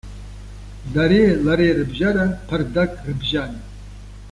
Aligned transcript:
Дареи 0.93 1.31
лареи 1.45 1.75
рыбжьара 1.77 2.25
ԥардак 2.47 2.91
рыбжьан. 3.05 3.51